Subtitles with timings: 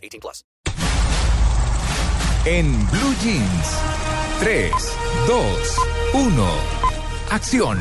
[0.00, 0.44] 18 plus.
[2.46, 3.76] En Blue Jeans.
[4.40, 4.72] 3,
[5.26, 5.76] 2,
[6.14, 6.46] 1.
[7.30, 7.78] Acción.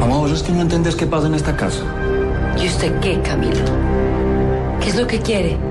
[0.00, 1.84] Vamos, es que no entendés qué pasa en esta casa.
[2.58, 3.64] ¿Y usted qué, Camilo?
[4.80, 5.69] ¿Qué es lo que quiere?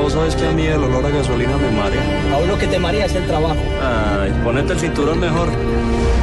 [0.00, 2.02] Vos sabes que a mí el olor a gasolina me marea.
[2.34, 3.56] A uno que te marea es el trabajo.
[3.82, 5.48] Ay, ponete el cinturón mejor.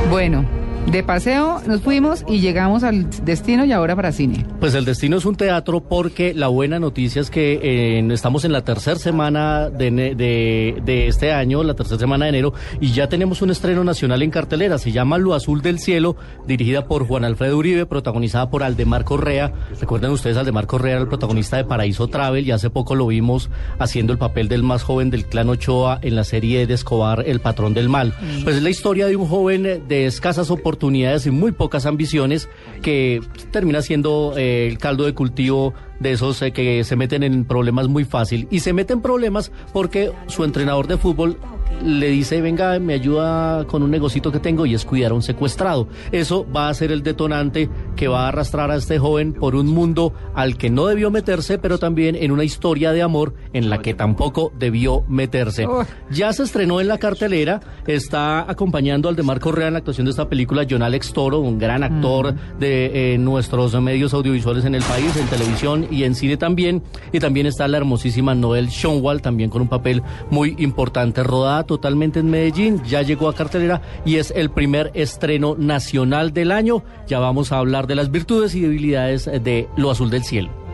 [0.09, 0.45] Bueno,
[0.91, 4.45] de paseo nos fuimos y llegamos al destino y ahora para cine.
[4.59, 8.53] Pues el destino es un teatro porque la buena noticia es que eh, estamos en
[8.53, 13.09] la tercera semana de, de, de, este año, la tercera semana de enero, y ya
[13.09, 14.77] tenemos un estreno nacional en cartelera.
[14.77, 16.15] Se llama Lo Azul del Cielo,
[16.47, 19.51] dirigida por Juan Alfredo Uribe, protagonizada por Aldemar Correa.
[19.81, 23.49] Recuerden ustedes, Aldemar Correa era el protagonista de Paraíso Travel y hace poco lo vimos
[23.77, 27.41] haciendo el papel del más joven del clan Ochoa en la serie de Escobar, El
[27.41, 28.13] Patrón del Mal.
[28.45, 32.47] Pues es la historia de un joven de escasas oportunidades oportunidades y muy pocas ambiciones
[32.83, 37.45] que termina siendo eh, el caldo de cultivo de esos eh, que se meten en
[37.45, 41.37] problemas muy fácil y se meten problemas porque su entrenador de fútbol
[41.83, 45.21] le dice, venga, me ayuda con un negocito que tengo y es cuidar a un
[45.21, 45.87] secuestrado.
[46.11, 49.67] Eso va a ser el detonante que va a arrastrar a este joven por un
[49.67, 53.81] mundo al que no debió meterse, pero también en una historia de amor en la
[53.81, 55.67] que tampoco debió meterse.
[56.09, 60.05] Ya se estrenó en la cartelera, está acompañando al de Marco Correa en la actuación
[60.05, 64.75] de esta película John Alex Toro, un gran actor de eh, nuestros medios audiovisuales en
[64.75, 66.83] el país, en televisión y en cine también.
[67.11, 72.19] Y también está la hermosísima Noel Schoenwald, también con un papel muy importante, rodada totalmente
[72.19, 76.83] en Medellín, ya llegó a cartelera y es el primer estreno nacional del año.
[77.07, 80.66] Ya vamos a hablar de las virtudes y debilidades de Lo Azul del Cielo.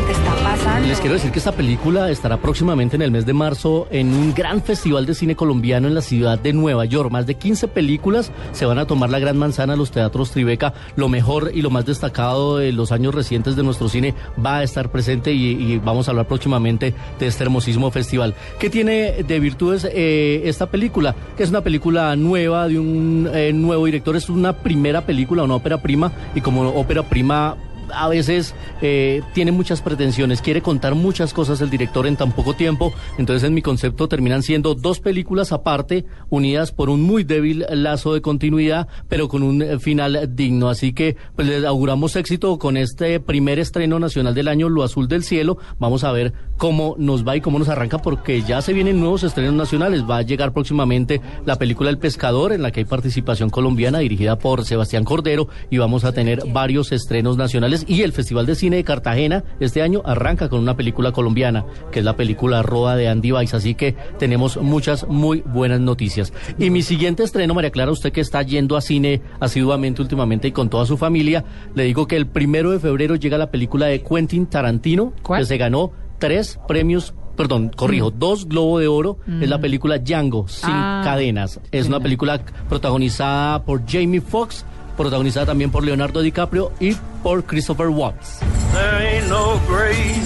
[0.00, 0.88] Te está pasando?
[0.88, 4.34] Les quiero decir que esta película estará próximamente en el mes de marzo en un
[4.34, 7.10] gran festival de cine colombiano en la ciudad de Nueva York.
[7.10, 10.74] Más de 15 películas se van a tomar la gran manzana a los teatros Tribeca.
[10.96, 14.62] Lo mejor y lo más destacado de los años recientes de nuestro cine va a
[14.64, 18.34] estar presente y, y vamos a hablar próximamente de este hermosísimo festival.
[18.58, 21.14] ¿Qué tiene de virtudes eh, esta película?
[21.36, 24.16] Que es una película nueva de un eh, nuevo director.
[24.16, 27.56] Es una primera película, una ópera prima y como ópera prima
[27.92, 32.54] a veces eh, tiene muchas pretensiones, quiere contar muchas cosas el director en tan poco
[32.54, 37.66] tiempo, entonces en mi concepto terminan siendo dos películas aparte, unidas por un muy débil
[37.70, 40.68] lazo de continuidad, pero con un eh, final digno.
[40.68, 45.08] Así que pues les auguramos éxito con este primer estreno nacional del año, Lo Azul
[45.08, 45.58] del Cielo.
[45.78, 49.24] Vamos a ver cómo nos va y cómo nos arranca, porque ya se vienen nuevos
[49.24, 50.04] estrenos nacionales.
[50.08, 54.38] Va a llegar próximamente la película El Pescador, en la que hay participación colombiana dirigida
[54.38, 58.76] por Sebastián Cordero, y vamos a tener varios estrenos nacionales y el Festival de Cine
[58.76, 63.08] de Cartagena este año arranca con una película colombiana, que es la película Roa de
[63.08, 66.32] Andy Weiss, así que tenemos muchas muy buenas noticias.
[66.58, 70.52] Y mi siguiente estreno, María Clara, usted que está yendo a cine asiduamente últimamente y
[70.52, 71.44] con toda su familia,
[71.74, 75.56] le digo que el primero de febrero llega la película de Quentin Tarantino, que se
[75.56, 75.92] ganó
[76.24, 78.18] tres premios perdón, corrijo, mm.
[78.18, 79.42] dos Globo de Oro, mm.
[79.42, 81.60] es la película Django, sin ah, cadenas.
[81.70, 84.64] Es una película protagonizada por Jamie Foxx,
[84.96, 88.38] protagonizada también por Leonardo DiCaprio y por Christopher Watts.
[88.72, 90.24] There ain't no grave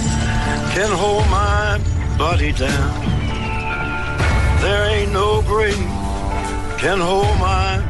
[0.73, 1.77] can hold my
[2.17, 2.69] body down.
[4.61, 5.75] There ain't no grave
[6.79, 7.88] can hold my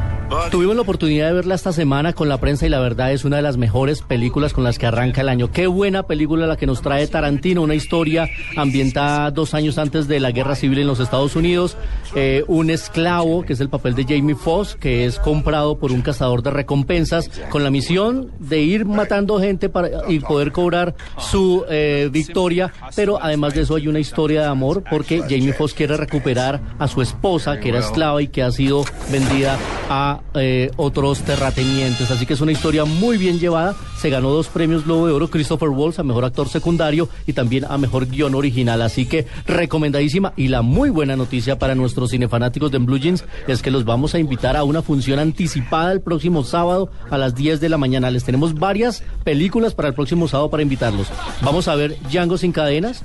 [0.52, 3.38] Tuvimos la oportunidad de verla esta semana con la prensa y la verdad es una
[3.38, 5.52] de las mejores películas con las que arranca el año.
[5.52, 10.20] Qué buena película la que nos trae Tarantino, una historia ambientada dos años antes de
[10.20, 11.78] la guerra civil en los Estados Unidos.
[12.16, 16.02] Eh, un esclavo, que es el papel de Jamie Foxx, que es comprado por un
[16.02, 21.66] cazador de recompensas con la misión de ir matando gente para y poder cobrar su
[21.70, 22.72] eh, victoria.
[22.96, 26.88] Pero además de eso hay una historia de amor porque Jamie Foxx quiere recuperar a
[26.88, 29.58] su esposa, que era esclava y que ha sido vendida
[29.90, 32.10] a eh, otros terratenientes.
[32.12, 33.76] Así que es una historia muy bien llevada.
[34.00, 37.66] Se ganó dos premios Globo de Oro, Christopher Waltz a Mejor Actor Secundario y también
[37.66, 38.82] a Mejor Guión Original.
[38.82, 40.32] Así que recomendadísima.
[40.38, 44.16] Y la muy buena noticia para nuestros cinefanáticos de Blue Jeans es que los vamos
[44.16, 48.10] a invitar a una función anticipada el próximo sábado a las 10 de la mañana.
[48.10, 51.08] Les tenemos varias películas para el próximo sábado para invitarlos.
[51.42, 53.04] Vamos a ver Django sin cadenas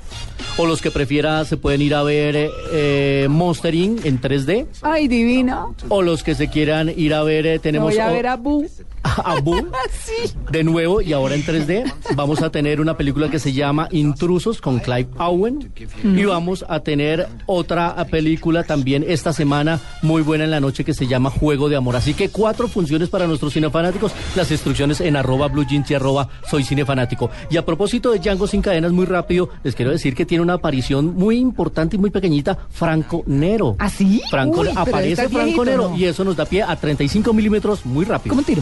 [0.57, 4.05] o los que prefieran se pueden ir a ver eh, eh, Monster Inc.
[4.05, 5.65] en 3D Ay, divina.
[5.89, 8.37] o los que se quieran ir a ver eh, tenemos Voy a o- ver a
[8.37, 8.65] Bu.
[9.03, 10.31] a Boo Sí.
[10.51, 14.61] de nuevo y ahora en 3D vamos a tener una película que se llama Intrusos
[14.61, 15.71] con Clive Owen
[16.03, 20.93] y vamos a tener otra película también esta semana muy buena en la noche que
[20.93, 21.95] se llama Juego de Amor.
[21.95, 26.29] Así que cuatro funciones para nuestros cinefanáticos, las instrucciones en arroba blue jeans y arroba
[26.49, 27.31] soy cinefanático.
[27.49, 30.53] Y a propósito de Django sin cadenas muy rápido, les quiero decir que tiene una
[30.53, 33.75] aparición muy importante y muy pequeñita, Franco Nero.
[33.79, 34.21] ¿Ah, sí?
[34.29, 35.97] Franco, Uy, aparece Franco viejito, Nero ¿no?
[35.97, 38.35] y eso nos da pie a 35 milímetros muy rápido.
[38.35, 38.61] ¿Cómo tiro?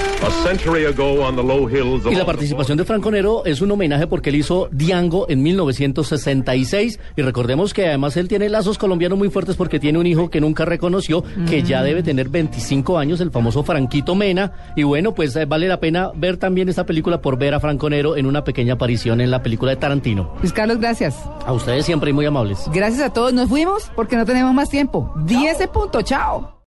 [0.23, 3.71] A century ago on the low hills Y la participación de Franco Nero es un
[3.71, 9.17] homenaje porque él hizo Diango en 1966 y recordemos que además él tiene lazos colombianos
[9.17, 13.19] muy fuertes porque tiene un hijo que nunca reconoció, que ya debe tener 25 años,
[13.19, 14.51] el famoso Franquito Mena.
[14.75, 17.89] Y bueno, pues eh, vale la pena ver también esta película por ver a Franco
[17.89, 20.35] Nero en una pequeña aparición en la película de Tarantino.
[20.41, 21.15] Luis Carlos, gracias.
[21.45, 22.69] A ustedes siempre y muy amables.
[22.71, 23.33] Gracias a todos.
[23.33, 25.11] Nos fuimos porque no tenemos más tiempo.
[25.25, 26.01] 10 punto.
[26.03, 26.53] Chao.